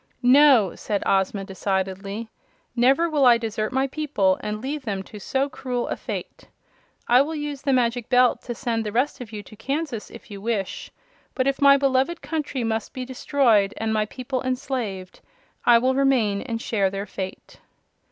[0.23, 2.27] "No!" said Ozma, decidedly.
[2.75, 6.47] "Never will I desert my people and leave them to so cruel a fate.
[7.07, 10.31] I will use the Magic Belt to send the rest of you to Kansas, if
[10.31, 10.89] you wish,
[11.35, 15.19] but if my beloved country must be destroyed and my people enslaved
[15.67, 17.59] I will remain and share their fate."